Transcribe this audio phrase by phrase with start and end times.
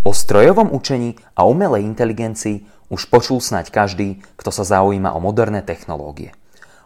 [0.00, 5.60] O strojovom učení a umelej inteligencii už počul snať každý, kto sa zaujíma o moderné
[5.60, 6.32] technológie.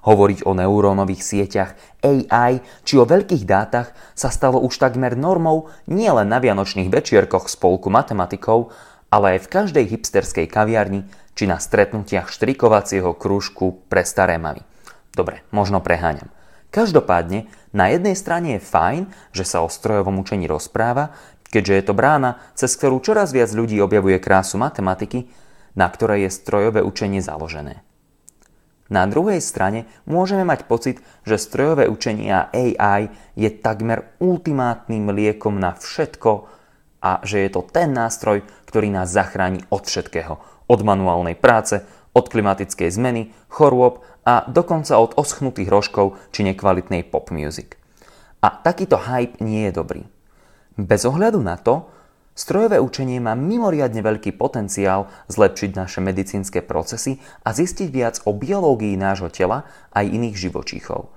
[0.03, 6.27] Hovoriť o neurónových sieťach, AI či o veľkých dátach sa stalo už takmer normou nielen
[6.27, 8.74] na vianočných večierkoch spolku matematikov,
[9.14, 11.06] ale aj v každej hipsterskej kaviarni
[11.38, 14.66] či na stretnutiach štrikovacieho krúžku pre staré mamy.
[15.14, 16.34] Dobre, možno preháňam.
[16.74, 21.14] Každopádne, na jednej strane je fajn, že sa o strojovom učení rozpráva,
[21.55, 25.30] keďže je to brána, cez ktorú čoraz viac ľudí objavuje krásu matematiky,
[25.78, 27.87] na ktorej je strojové učenie založené.
[28.91, 35.56] Na druhej strane môžeme mať pocit, že strojové učenie a AI je takmer ultimátnym liekom
[35.56, 36.51] na všetko
[37.01, 40.36] a že je to ten nástroj, ktorý nás zachráni od všetkého.
[40.69, 41.80] Od manuálnej práce,
[42.12, 47.77] od klimatickej zmeny, chorôb a dokonca od oschnutých rožkov či nekvalitnej pop music.
[48.45, 50.02] A takýto hype nie je dobrý.
[50.74, 51.87] Bez ohľadu na to,
[52.34, 58.98] strojové učenie má mimoriadne veľký potenciál zlepšiť naše medicínske procesy a zistiť viac o biológii
[58.98, 61.14] nášho tela aj iných živočíchov.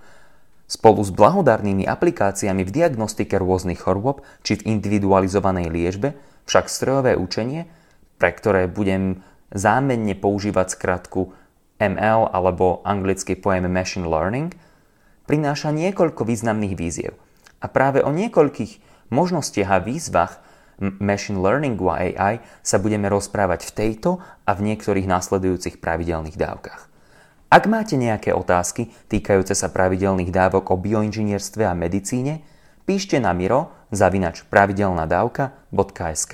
[0.67, 6.13] Spolu s blahodárnymi aplikáciami v diagnostike rôznych chorôb či v individualizovanej liečbe
[6.45, 7.65] však strojové učenie,
[8.21, 11.33] pre ktoré budem zámenne používať skratku
[11.79, 14.51] ML alebo anglicky pojem Machine Learning,
[15.25, 17.15] prináša niekoľko významných víziev.
[17.63, 20.43] A práve o niekoľkých možnostiach a výzvach
[20.79, 26.81] machine learningu a AI sa budeme rozprávať v tejto a v niektorých následujúcich pravidelných dávkach.
[27.47, 32.43] Ak máte nejaké otázky týkajúce sa pravidelných dávok o bioinžinierstve a medicíne,
[32.83, 36.33] píšte na miro zavinač pravidelnadavka.sk.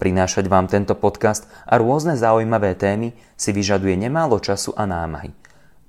[0.00, 5.30] Prinášať vám tento podcast a rôzne zaujímavé témy si vyžaduje nemálo času a námahy.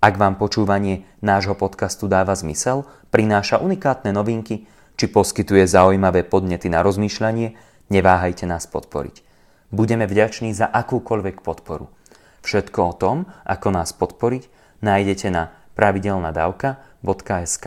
[0.04, 4.68] Ak vám počúvanie nášho podcastu dáva zmysel, prináša unikátne novinky,
[5.04, 7.59] či poskytuje zaujímavé podnety na rozmýšľanie,
[7.92, 9.20] neváhajte nás podporiť.
[9.68, 11.92] Budeme vďační za akúkoľvek podporu.
[12.40, 14.48] Všetko o tom, ako nás podporiť,
[14.80, 17.66] nájdete na pravidelnadavka.sk.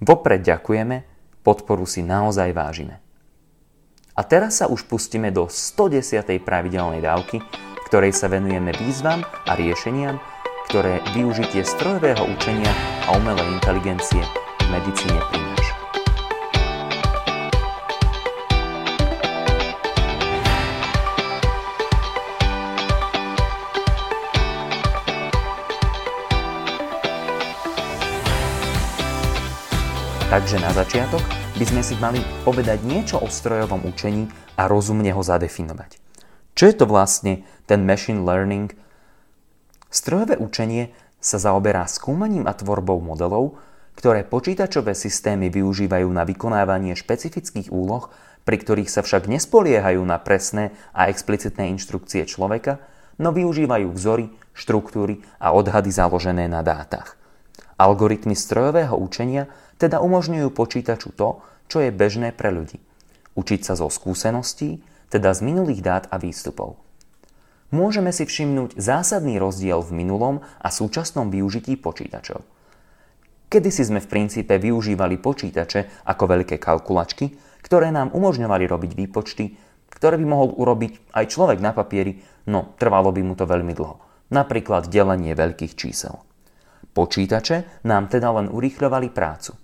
[0.00, 1.04] Vopred ďakujeme,
[1.44, 3.04] podporu si naozaj vážime.
[4.16, 6.24] A teraz sa už pustíme do 110.
[6.40, 7.44] pravidelnej dávky,
[7.92, 10.16] ktorej sa venujeme výzvam a riešeniam,
[10.72, 12.72] ktoré využitie strojového učenia
[13.04, 14.24] a umelej inteligencie
[14.64, 15.53] v medicíne prináša.
[30.34, 31.22] Takže na začiatok
[31.54, 34.26] by sme si mali povedať niečo o strojovom učení
[34.58, 36.02] a rozumne ho zadefinovať.
[36.58, 38.74] Čo je to vlastne ten machine learning?
[39.94, 40.90] Strojové učenie
[41.22, 43.62] sa zaoberá skúmaním a tvorbou modelov,
[43.94, 48.10] ktoré počítačové systémy využívajú na vykonávanie špecifických úloh,
[48.42, 52.82] pri ktorých sa však nespoliehajú na presné a explicitné inštrukcie človeka,
[53.22, 57.22] no využívajú vzory, štruktúry a odhady založené na dátach.
[57.80, 62.78] Algoritmy strojového učenia teda umožňujú počítaču to, čo je bežné pre ľudí.
[63.34, 64.78] Učiť sa zo skúseností,
[65.10, 66.78] teda z minulých dát a výstupov.
[67.74, 72.46] Môžeme si všimnúť zásadný rozdiel v minulom a súčasnom využití počítačov.
[73.50, 79.44] Kedysi sme v princípe využívali počítače ako veľké kalkulačky, ktoré nám umožňovali robiť výpočty,
[79.90, 82.18] ktoré by mohol urobiť aj človek na papieri,
[82.50, 83.98] no trvalo by mu to veľmi dlho.
[84.30, 86.18] Napríklad delenie veľkých čísel.
[86.94, 89.58] Počítače nám teda len urýchľovali prácu.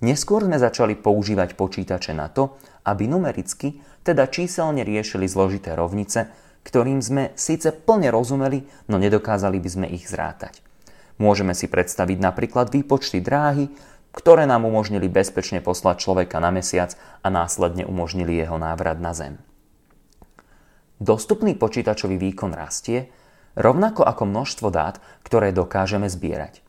[0.00, 2.56] Neskôr sme začali používať počítače na to,
[2.88, 6.28] aby numericky, teda číselne riešili zložité rovnice,
[6.64, 10.64] ktorým sme síce plne rozumeli, no nedokázali by sme ich zrátať.
[11.20, 13.68] Môžeme si predstaviť napríklad výpočty dráhy,
[14.16, 19.36] ktoré nám umožnili bezpečne poslať človeka na mesiac a následne umožnili jeho návrat na Zem.
[20.96, 23.10] Dostupný počítačový výkon rastie,
[23.54, 26.62] rovnako ako množstvo dát, ktoré dokážeme zbierať.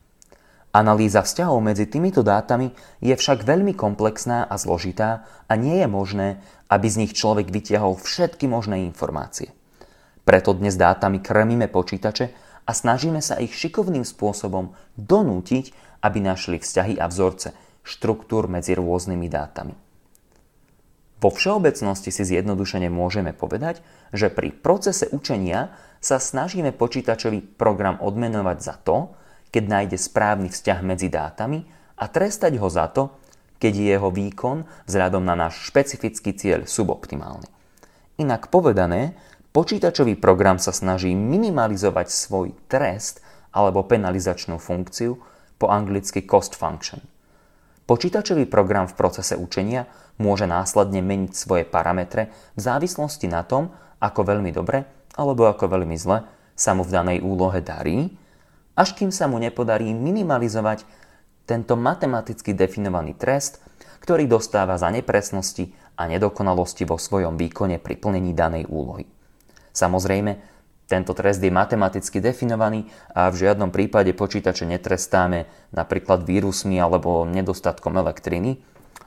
[0.76, 2.68] Analýza vzťahov medzi týmito dátami
[3.00, 6.28] je však veľmi komplexná a zložitá a nie je možné,
[6.68, 9.56] aby z nich človek vytiahol všetky možné informácie.
[10.26, 12.28] Preto dnes dátami krmíme počítače
[12.66, 15.72] a snažíme sa ich šikovným spôsobom donútiť,
[16.04, 17.56] aby našli vzťahy a vzorce
[17.86, 19.74] štruktúr medzi rôznymi dátami.
[21.16, 23.80] Vo všeobecnosti si zjednodušene môžeme povedať,
[24.12, 29.16] že pri procese učenia sa snažíme počítačový program odmenovať za to,
[29.50, 31.64] keď nájde správny vzťah medzi dátami
[31.96, 33.14] a trestať ho za to,
[33.56, 37.48] keď je jeho výkon vzhľadom na náš špecifický cieľ suboptimálny.
[38.20, 39.16] Inak povedané,
[39.56, 43.24] počítačový program sa snaží minimalizovať svoj trest
[43.56, 45.16] alebo penalizačnú funkciu,
[45.56, 47.00] po anglicky cost function.
[47.88, 49.88] Počítačový program v procese učenia
[50.20, 53.72] môže následne meniť svoje parametre v závislosti na tom,
[54.02, 56.22] ako veľmi dobre alebo ako veľmi zle
[56.56, 58.12] sa mu v danej úlohe darí,
[58.76, 60.84] až kým sa mu nepodarí minimalizovať
[61.48, 63.64] tento matematicky definovaný trest,
[64.04, 69.08] ktorý dostáva za nepresnosti a nedokonalosti vo svojom výkone pri plnení danej úlohy.
[69.72, 77.26] Samozrejme, tento trest je matematicky definovaný a v žiadnom prípade počítače netrestáme napríklad vírusmi alebo
[77.26, 78.62] nedostatkom elektriny,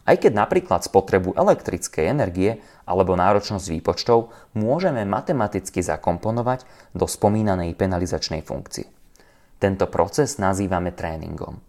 [0.09, 2.57] aj keď napríklad spotrebu elektrickej energie
[2.89, 6.65] alebo náročnosť výpočtov môžeme matematicky zakomponovať
[6.97, 8.89] do spomínanej penalizačnej funkcie.
[9.61, 11.61] Tento proces nazývame tréningom.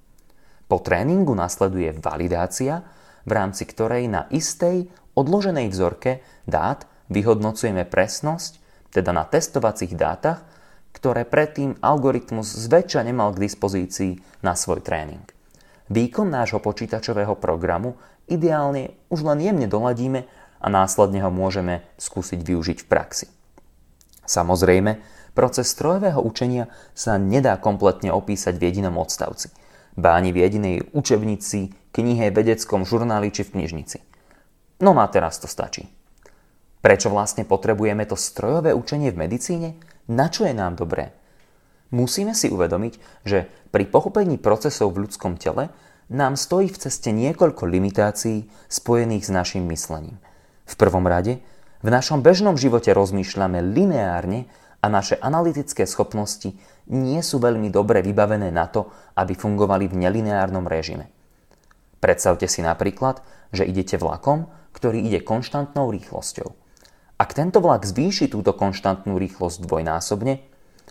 [0.64, 2.80] Po tréningu nasleduje validácia,
[3.28, 8.56] v rámci ktorej na istej odloženej vzorke dát vyhodnocujeme presnosť
[8.94, 10.40] teda na testovacích dátach,
[10.96, 15.22] ktoré predtým algoritmus zväčša nemal k dispozícii na svoj tréning.
[15.90, 17.98] Výkon nášho počítačového programu
[18.30, 20.24] ideálne už len jemne doladíme
[20.62, 23.26] a následne ho môžeme skúsiť využiť v praxi.
[24.24, 25.02] Samozrejme,
[25.34, 29.50] proces strojového učenia sa nedá kompletne opísať v jedinom odstavci,
[29.98, 33.98] ba ani v jedinej učebnici, knihe, vedeckom žurnáli či v knižnici.
[34.80, 35.90] No a teraz to stačí.
[36.80, 39.68] Prečo vlastne potrebujeme to strojové učenie v medicíne?
[40.08, 41.12] Na čo je nám dobré?
[41.90, 45.74] Musíme si uvedomiť, že pri pochopení procesov v ľudskom tele
[46.10, 50.18] nám stojí v ceste niekoľko limitácií spojených s našim myslením.
[50.66, 51.38] V prvom rade,
[51.80, 54.50] v našom bežnom živote rozmýšľame lineárne
[54.82, 56.52] a naše analytické schopnosti
[56.90, 61.08] nie sú veľmi dobre vybavené na to, aby fungovali v nelineárnom režime.
[62.02, 63.22] Predstavte si napríklad,
[63.54, 66.48] že idete vlakom, ktorý ide konštantnou rýchlosťou.
[67.20, 70.40] Ak tento vlak zvýši túto konštantnú rýchlosť dvojnásobne,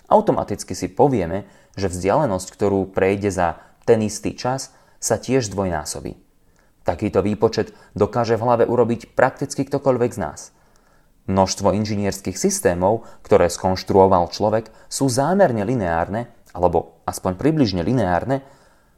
[0.07, 3.57] automaticky si povieme, že vzdialenosť, ktorú prejde za
[3.89, 4.69] ten istý čas,
[4.99, 6.15] sa tiež zdvojnásobí.
[6.83, 10.41] Takýto výpočet dokáže v hlave urobiť prakticky ktokoľvek z nás.
[11.29, 18.41] Množstvo inžinierských systémov, ktoré skonštruoval človek, sú zámerne lineárne, alebo aspoň približne lineárne,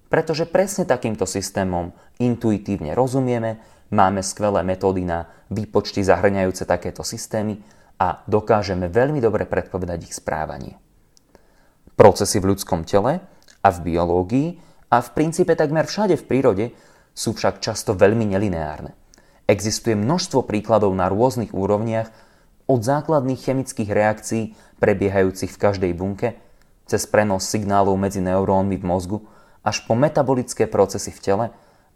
[0.07, 3.59] pretože presne takýmto systémom intuitívne rozumieme
[3.91, 7.59] Máme skvelé metódy na výpočty zahrňajúce takéto systémy
[7.99, 10.79] a dokážeme veľmi dobre predpovedať ich správanie.
[11.99, 13.19] Procesy v ľudskom tele
[13.59, 14.47] a v biológii
[14.91, 16.65] a v princípe takmer všade v prírode
[17.15, 18.91] sú však často veľmi nelineárne.
[19.47, 22.11] Existuje množstvo príkladov na rôznych úrovniach,
[22.67, 24.43] od základných chemických reakcií
[24.79, 26.39] prebiehajúcich v každej bunke,
[26.87, 29.17] cez prenos signálov medzi neurónmi v mozgu,
[29.63, 31.45] až po metabolické procesy v tele,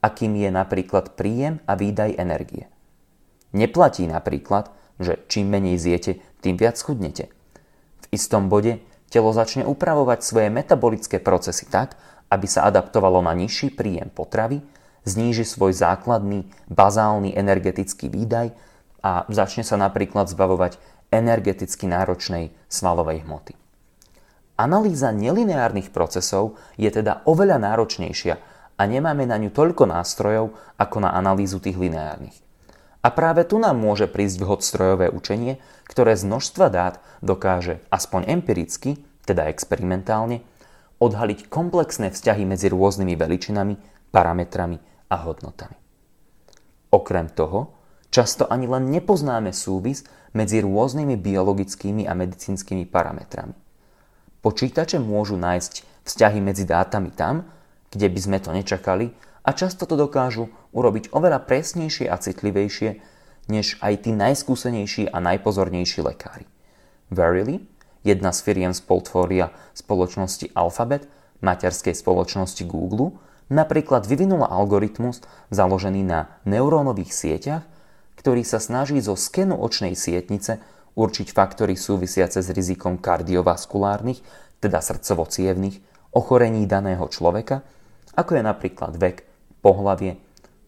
[0.04, 2.68] akým je napríklad príjem a výdaj energie.
[3.56, 7.32] Neplatí napríklad, že čím menej zjete, tým viac chudnete.
[8.04, 11.96] V istom bode telo začne upravovať svoje metabolické procesy tak,
[12.36, 14.60] aby sa adaptovalo na nižší príjem potravy,
[15.08, 18.52] zníži svoj základný bazálny energetický výdaj
[19.00, 20.76] a začne sa napríklad zbavovať
[21.16, 23.56] energeticky náročnej svalovej hmoty.
[24.60, 28.36] Analýza nelineárnych procesov je teda oveľa náročnejšia
[28.76, 32.36] a nemáme na ňu toľko nástrojov ako na analýzu tých lineárnych.
[33.06, 38.26] A práve tu nám môže prísť vhod strojové učenie, ktoré z množstva dát dokáže aspoň
[38.34, 38.98] empiricky,
[39.30, 40.42] teda experimentálne,
[41.00, 43.76] odhaliť komplexné vzťahy medzi rôznymi veličinami,
[44.12, 44.78] parametrami
[45.12, 45.78] a hodnotami.
[46.92, 47.76] Okrem toho,
[48.08, 53.56] často ani len nepoznáme súvis medzi rôznymi biologickými a medicínskymi parametrami.
[54.40, 57.50] Počítače môžu nájsť vzťahy medzi dátami tam,
[57.90, 59.12] kde by sme to nečakali
[59.44, 62.90] a často to dokážu urobiť oveľa presnejšie a citlivejšie
[63.50, 66.46] než aj tí najskúsenejší a najpozornejší lekári.
[67.14, 67.62] Verily,
[68.06, 71.10] jedna z firiem z portfólia spoločnosti Alphabet,
[71.42, 73.18] materskej spoločnosti Google,
[73.50, 77.64] napríklad vyvinula algoritmus založený na neurónových sieťach,
[78.16, 80.62] ktorý sa snaží zo skenu očnej sietnice
[80.96, 84.22] určiť faktory súvisiace s rizikom kardiovaskulárnych,
[84.64, 85.82] teda srdcovo-cievných,
[86.16, 87.66] ochorení daného človeka
[88.16, 89.28] ako je napríklad vek,
[89.60, 90.16] pohlavie,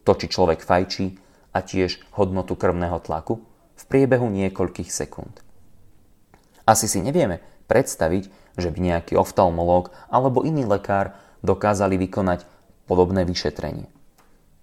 [0.03, 1.15] to, či človek fajčí
[1.55, 3.39] a tiež hodnotu krvného tlaku
[3.79, 5.46] v priebehu niekoľkých sekúnd.
[6.67, 7.39] Asi si nevieme
[7.71, 8.27] predstaviť,
[8.59, 12.43] že by nejaký oftalmológ alebo iný lekár dokázali vykonať
[12.91, 13.87] podobné vyšetrenie.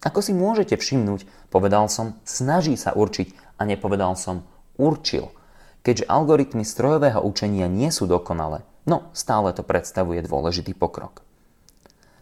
[0.05, 4.45] Ako si môžete všimnúť, povedal som, snaží sa určiť a nepovedal som
[4.77, 5.33] určil,
[5.81, 11.25] keďže algoritmy strojového učenia nie sú dokonalé, no stále to predstavuje dôležitý pokrok.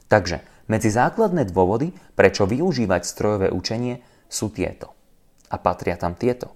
[0.07, 3.99] Takže medzi základné dôvody, prečo využívať strojové učenie,
[4.31, 4.95] sú tieto.
[5.51, 6.55] A patria tam tieto.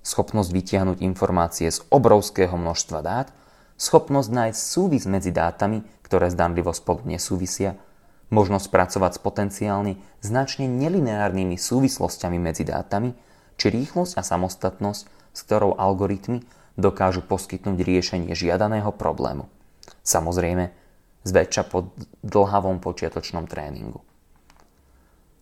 [0.00, 3.28] Schopnosť vytiahnuť informácie z obrovského množstva dát,
[3.76, 7.76] schopnosť nájsť súvis medzi dátami, ktoré zdanlivo spolu nesúvisia,
[8.32, 9.92] možnosť pracovať s potenciálne
[10.24, 13.12] značne nelineárnymi súvislostiami medzi dátami,
[13.60, 15.02] či rýchlosť a samostatnosť,
[15.36, 16.42] s ktorou algoritmy
[16.80, 19.46] dokážu poskytnúť riešenie žiadaného problému.
[20.00, 20.72] Samozrejme,
[21.28, 21.92] zväčša po
[22.24, 24.00] dlhavom počiatočnom tréningu.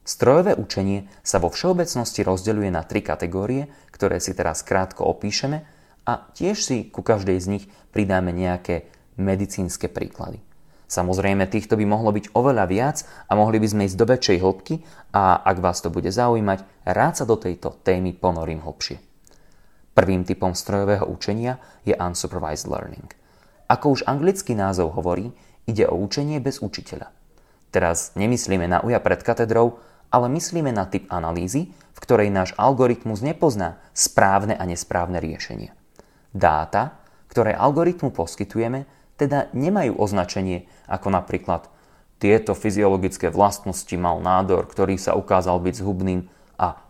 [0.09, 5.69] Strojové učenie sa vo všeobecnosti rozdeľuje na tri kategórie, ktoré si teraz krátko opíšeme
[6.09, 8.89] a tiež si ku každej z nich pridáme nejaké
[9.21, 10.41] medicínske príklady.
[10.89, 14.75] Samozrejme, týchto by mohlo byť oveľa viac a mohli by sme ísť do väčšej hĺbky
[15.13, 18.97] a ak vás to bude zaujímať, rád sa do tejto témy ponorím hlbšie.
[19.93, 23.13] Prvým typom strojového učenia je unsupervised learning.
[23.69, 25.37] Ako už anglický názov hovorí,
[25.69, 27.13] ide o učenie bez učiteľa.
[27.69, 29.77] Teraz nemyslíme na uja pred katedrou,
[30.09, 35.75] ale myslíme na typ analýzy, v ktorej náš algoritmus nepozná správne a nesprávne riešenie.
[36.33, 38.89] Dáta, ktoré algoritmu poskytujeme,
[39.19, 41.67] teda nemajú označenie ako napríklad
[42.23, 46.27] tieto fyziologické vlastnosti mal nádor, ktorý sa ukázal byť zhubným
[46.59, 46.83] a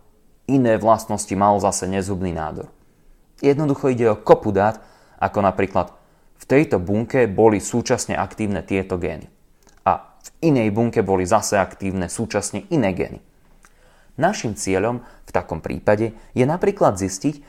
[0.49, 2.69] iné vlastnosti mal zase nezhubný nádor.
[3.41, 4.81] Jednoducho ide o kopu dát,
[5.21, 5.93] ako napríklad
[6.39, 9.38] v tejto bunke boli súčasne aktívne tieto gény
[10.29, 13.21] v inej bunke boli zase aktívne súčasne iné gény.
[14.19, 17.41] Našim cieľom v takom prípade je napríklad zistiť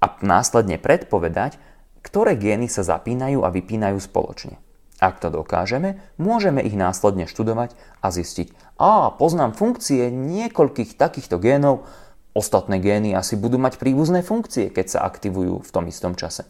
[0.00, 1.60] a následne predpovedať,
[2.00, 4.56] ktoré gény sa zapínajú a vypínajú spoločne.
[5.02, 11.86] Ak to dokážeme, môžeme ich následne študovať a zistiť, a poznám funkcie niekoľkých takýchto génov,
[12.34, 16.48] ostatné gény asi budú mať príbuzné funkcie, keď sa aktivujú v tom istom čase.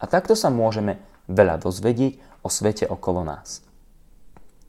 [0.00, 0.96] A takto sa môžeme
[1.28, 3.60] veľa dozvedieť o svete okolo nás.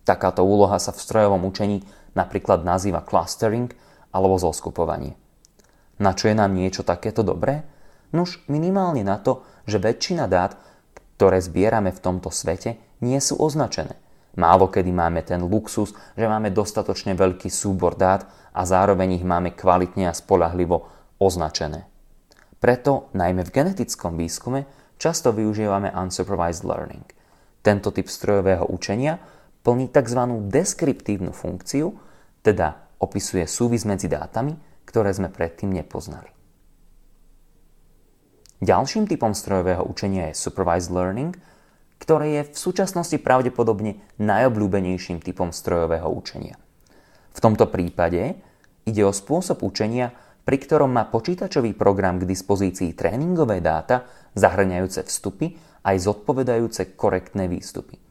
[0.01, 1.86] Takáto úloha sa v strojovom učení
[2.17, 3.70] napríklad nazýva clustering
[4.12, 5.15] alebo zoskupovanie.
[6.01, 7.62] Na čo je nám niečo takéto dobré?
[8.12, 10.58] Nuž minimálne na to, že väčšina dát,
[11.15, 13.96] ktoré zbierame v tomto svete, nie sú označené.
[14.36, 19.53] Málo kedy máme ten luxus, že máme dostatočne veľký súbor dát a zároveň ich máme
[19.53, 20.88] kvalitne a spolahlivo
[21.20, 21.86] označené.
[22.58, 24.65] Preto, najmä v genetickom výskume,
[24.98, 27.05] často využívame unsupervised learning.
[27.62, 29.17] Tento typ strojového učenia
[29.62, 30.22] plní tzv.
[30.50, 31.94] deskriptívnu funkciu,
[32.41, 36.30] teda opisuje súvis medzi dátami, ktoré sme predtým nepoznali.
[38.62, 41.34] Ďalším typom strojového učenia je supervised learning,
[41.98, 46.58] ktoré je v súčasnosti pravdepodobne najobľúbenejším typom strojového učenia.
[47.34, 48.38] V tomto prípade
[48.86, 55.53] ide o spôsob učenia, pri ktorom má počítačový program k dispozícii tréningové dáta, zahrňajúce vstupy
[55.86, 58.11] aj zodpovedajúce korektné výstupy.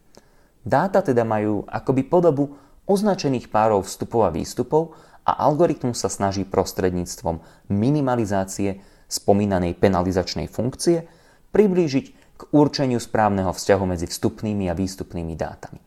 [0.61, 4.93] Dáta teda majú akoby podobu označených párov vstupov a výstupov
[5.25, 7.40] a algoritmus sa snaží prostredníctvom
[7.71, 11.07] minimalizácie spomínanej penalizačnej funkcie
[11.50, 12.07] priblížiť
[12.40, 15.81] k určeniu správneho vzťahu medzi vstupnými a výstupnými dátami.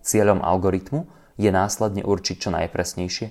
[0.00, 1.04] Cieľom algoritmu
[1.36, 3.26] je následne určiť čo najpresnejšie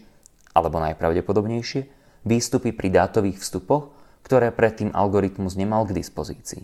[0.54, 1.82] alebo najpravdepodobnejšie
[2.26, 6.64] výstupy pri dátových vstupoch, ktoré predtým algoritmus nemal k dispozícii.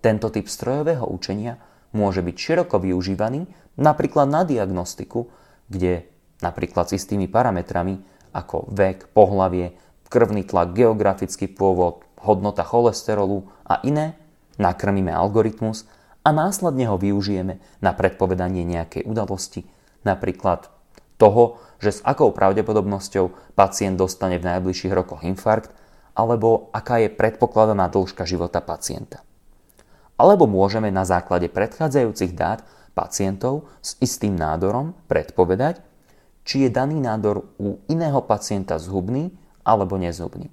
[0.00, 1.60] Tento typ strojového učenia
[1.92, 3.46] môže byť široko využívaný
[3.80, 5.30] napríklad na diagnostiku,
[5.70, 6.06] kde
[6.42, 9.74] napríklad s istými parametrami ako vek, pohlavie,
[10.10, 14.18] krvný tlak, geografický pôvod, hodnota cholesterolu a iné,
[14.58, 15.86] nakrmíme algoritmus
[16.26, 19.64] a následne ho využijeme na predpovedanie nejakej udalosti,
[20.04, 20.68] napríklad
[21.16, 25.72] toho, že s akou pravdepodobnosťou pacient dostane v najbližších rokoch infarkt,
[26.12, 29.24] alebo aká je predpokladaná dĺžka života pacienta.
[30.20, 32.60] Alebo môžeme na základe predchádzajúcich dát
[32.92, 35.80] pacientov s istým nádorom predpovedať,
[36.44, 39.32] či je daný nádor u iného pacienta zhubný
[39.64, 40.52] alebo nezhubný.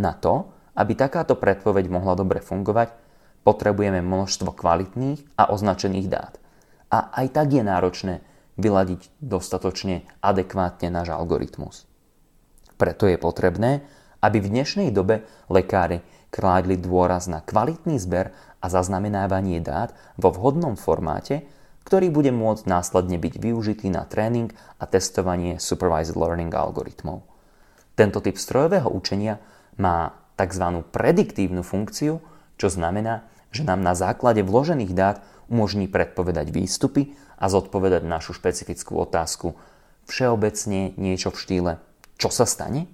[0.00, 2.96] Na to, aby takáto predpoveď mohla dobre fungovať,
[3.44, 6.40] potrebujeme množstvo kvalitných a označených dát.
[6.88, 8.14] A aj tak je náročné
[8.56, 11.84] vyladiť dostatočne adekvátne náš algoritmus.
[12.80, 13.84] Preto je potrebné,
[14.24, 16.00] aby v dnešnej dobe lekári
[16.32, 21.44] kládli dôraz na kvalitný zber a zaznamenávanie dát vo vhodnom formáte,
[21.84, 27.22] ktorý bude môcť následne byť využitý na tréning a testovanie supervised learning algoritmov.
[27.92, 29.36] Tento typ strojového učenia
[29.76, 30.80] má tzv.
[30.88, 32.24] prediktívnu funkciu,
[32.56, 35.20] čo znamená, že nám na základe vložených dát
[35.52, 39.52] umožní predpovedať výstupy a zodpovedať našu špecifickú otázku
[40.08, 41.72] všeobecne niečo v štýle
[42.22, 42.86] čo sa stane?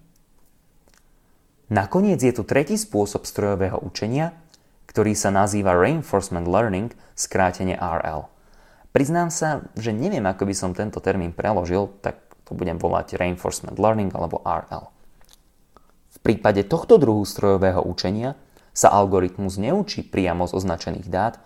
[1.69, 4.33] Nakoniec je tu tretí spôsob strojového učenia,
[4.89, 8.25] ktorý sa nazýva Reinforcement Learning, skrátene RL.
[8.89, 13.77] Priznám sa, že neviem, ako by som tento termín preložil, tak to budem volať Reinforcement
[13.77, 14.89] Learning alebo RL.
[16.09, 18.33] V prípade tohto druhu strojového učenia
[18.73, 21.37] sa algoritmus neučí priamo z označených dát,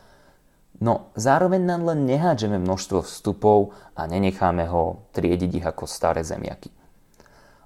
[0.83, 6.75] No zároveň nám len nehádžeme množstvo vstupov a nenecháme ho triediť ich ako staré zemiaky.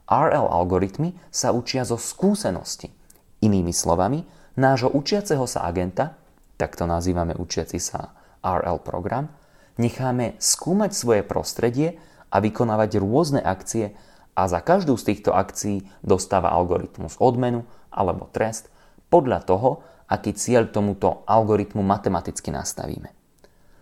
[0.06, 2.94] RL algoritmy sa učia zo skúsenosti.
[3.42, 4.22] Inými slovami,
[4.54, 6.14] nášho učiaceho sa agenta,
[6.56, 9.28] tak to nazývame učiaci sa RL program,
[9.76, 11.98] necháme skúmať svoje prostredie
[12.30, 13.92] a vykonávať rôzne akcie
[14.36, 18.70] a za každú z týchto akcií dostáva algoritmus odmenu alebo trest
[19.10, 19.70] podľa toho,
[20.06, 23.10] aký cieľ tomuto algoritmu matematicky nastavíme.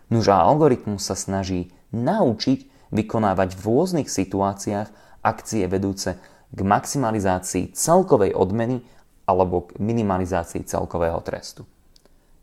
[0.09, 4.89] Nuž a algoritmus sa snaží naučiť vykonávať v rôznych situáciách
[5.25, 6.21] akcie vedúce
[6.55, 8.85] k maximalizácii celkovej odmeny
[9.25, 11.65] alebo k minimalizácii celkového trestu.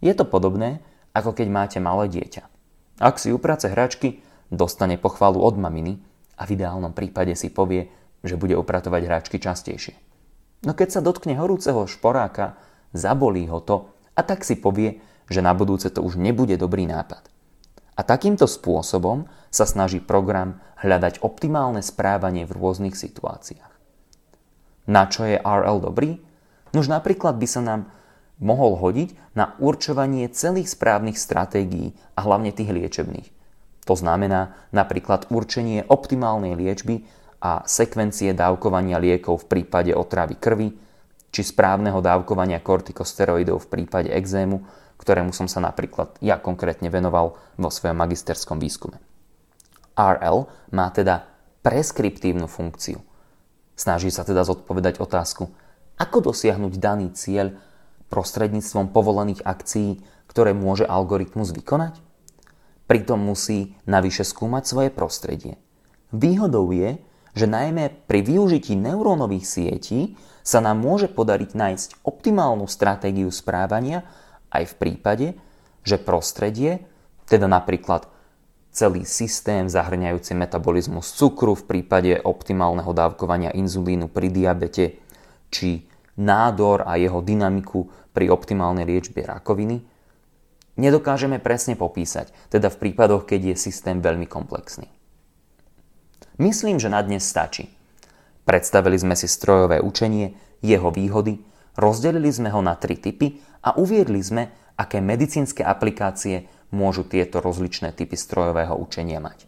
[0.01, 0.81] Je to podobné,
[1.13, 2.43] ako keď máte malé dieťa.
[2.97, 4.19] Ak si uprace hračky,
[4.49, 6.01] dostane pochvalu od maminy
[6.41, 7.87] a v ideálnom prípade si povie,
[8.25, 9.95] že bude upratovať hračky častejšie.
[10.65, 12.57] No keď sa dotkne horúceho šporáka,
[12.93, 17.31] zabolí ho to a tak si povie, že na budúce to už nebude dobrý nápad.
[17.95, 23.71] A takýmto spôsobom sa snaží program hľadať optimálne správanie v rôznych situáciách.
[24.89, 26.17] Na čo je RL dobrý?
[26.71, 27.91] Nož napríklad by sa nám
[28.41, 33.29] mohol hodiť na určovanie celých správnych stratégií a hlavne tých liečebných.
[33.85, 37.05] To znamená napríklad určenie optimálnej liečby
[37.41, 40.69] a sekvencie dávkovania liekov v prípade otravy krvi,
[41.31, 44.61] či správneho dávkovania kortikosteroidov v prípade exému,
[45.01, 49.01] ktorému som sa napríklad ja konkrétne venoval vo svojom magisterskom výskume.
[49.97, 51.25] RL má teda
[51.65, 53.01] preskriptívnu funkciu.
[53.73, 55.49] Snaží sa teda zodpovedať otázku,
[55.97, 57.57] ako dosiahnuť daný cieľ
[58.13, 61.97] prostredníctvom povolených akcií, ktoré môže algoritmus vykonať?
[62.85, 65.55] Pritom musí navyše skúmať svoje prostredie.
[66.11, 66.99] Výhodou je,
[67.31, 74.03] že najmä pri využití neurónových sietí sa nám môže podariť nájsť optimálnu stratégiu správania
[74.51, 75.27] aj v prípade,
[75.81, 76.83] že prostredie,
[77.25, 78.05] teda napríklad
[78.71, 84.99] celý systém zahrňajúci metabolizmus cukru v prípade optimálneho dávkovania inzulínu pri diabete,
[85.51, 85.83] či
[86.15, 89.83] nádor a jeho dynamiku pri optimálnej liečbe rakoviny,
[90.79, 94.87] nedokážeme presne popísať, teda v prípadoch, keď je systém veľmi komplexný.
[96.39, 97.69] Myslím, že na dnes stačí.
[98.47, 100.33] Predstavili sme si strojové učenie,
[100.63, 101.43] jeho výhody,
[101.77, 107.91] rozdelili sme ho na tri typy a uviedli sme, aké medicínske aplikácie môžu tieto rozličné
[107.93, 109.45] typy strojového učenia mať.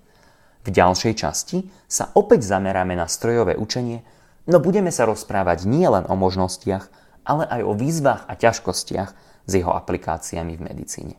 [0.64, 4.04] V ďalšej časti sa opäť zameráme na strojové učenie,
[4.48, 6.88] no budeme sa rozprávať nielen o možnostiach,
[7.24, 9.10] ale aj o výzvach a ťažkostiach
[9.44, 11.16] s jeho aplikáciami v medicíne.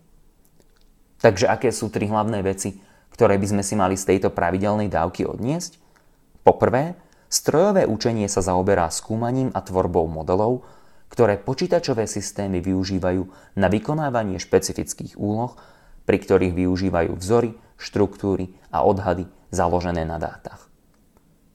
[1.21, 2.77] Takže aké sú tri hlavné veci,
[3.13, 5.81] ktoré by sme si mali z tejto pravidelnej dávky odniesť?
[6.45, 6.97] Poprvé,
[7.35, 10.63] Strojové učenie sa zaoberá skúmaním a tvorbou modelov,
[11.15, 13.23] ktoré počítačové systémy využívajú
[13.55, 15.55] na vykonávanie špecifických úloh,
[16.03, 20.67] pri ktorých využívajú vzory, štruktúry a odhady založené na dátach.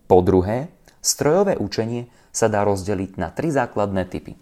[0.08, 0.72] Po druhé,
[1.04, 4.40] strojové učenie sa dá rozdeliť na tri základné typy.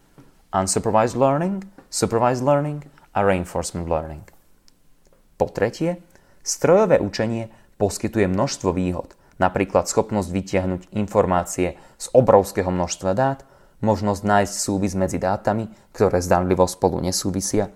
[0.53, 2.85] Unsupervised learning, supervised learning
[3.17, 4.23] a reinforcement learning.
[5.41, 5.97] Po tretie,
[6.45, 7.49] strojové učenie
[7.81, 13.39] poskytuje množstvo výhod– napríklad schopnosť vytiahnuť informácie z obrovského množstva dát,
[13.81, 17.69] možnosť nájsť súvis medzi dátami, ktoré zdanlivo spolu nesúvisia,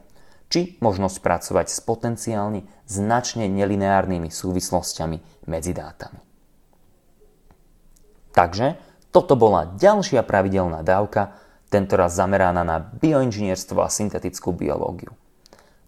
[0.51, 6.19] či možnosť pracovať s potenciálne značne nelineárnymi súvislostiami medzi dátami.
[8.31, 8.79] Takže
[9.11, 11.35] toto bola ďalšia pravidelná dávka,
[11.71, 15.15] tentoraz zameraná na bioinžinierstvo a syntetickú biológiu.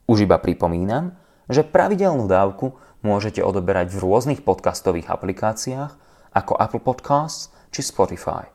[0.08, 1.16] Už iba pripomínam,
[1.48, 5.92] že pravidelnú dávku môžete odoberať v rôznych podcastových aplikáciách
[6.32, 8.48] ako Apple Podcasts či Spotify.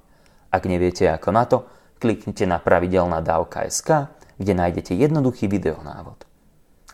[0.48, 4.08] Ak neviete ako na to, kliknite na pravidelná dávka.sk,
[4.38, 6.24] kde nájdete jednoduchý videonávod.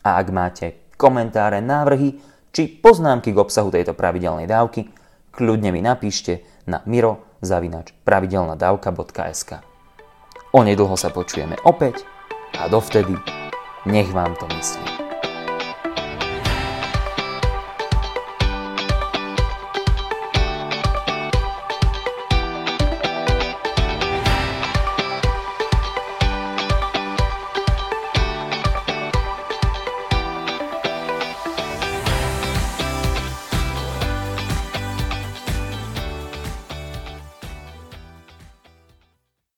[0.04, 2.18] A ak máte komentáre, návrhy
[2.54, 4.88] či poznámky k obsahu tejto pravidelnej dávky,
[5.34, 9.50] kľudne mi napíšte na miro zavinač pravidelnadavka.sk.
[10.54, 12.06] Onedlho sa počujeme opäť
[12.56, 13.18] a dovtedy
[13.90, 14.93] nech vám to myslí.